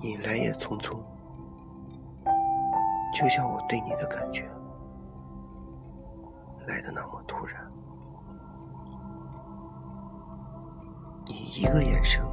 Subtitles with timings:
[0.00, 0.96] 你来也匆匆，
[3.14, 4.48] 就像我对你的感觉
[6.66, 7.66] 来的那么突然。
[11.26, 12.24] 你一个眼神，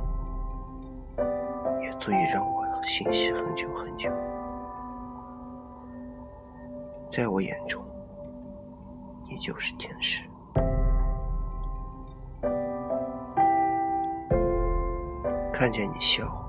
[1.81, 4.11] 也足以让我欣喜很久很久。
[7.11, 7.83] 在我眼中，
[9.27, 10.23] 你就是天使。
[15.51, 16.44] 看见你笑，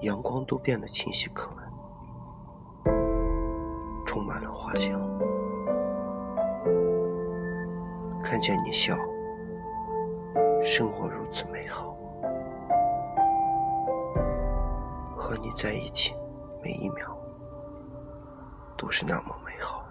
[0.00, 2.94] 阳光都变得清晰可闻，
[4.06, 4.98] 充满了花香。
[8.22, 8.96] 看见你笑，
[10.64, 11.94] 生活如此美好，
[15.14, 16.14] 和你在一起，
[16.62, 17.14] 每一秒
[18.78, 19.84] 都是那么美好。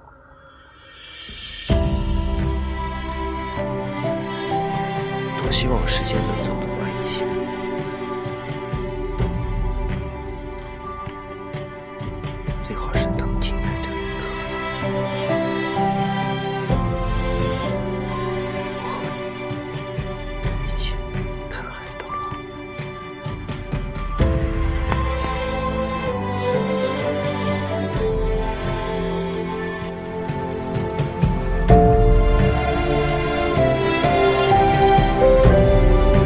[5.43, 6.68] 多希望时间能走。
[12.69, 15.18] 最好是能停在这一刻。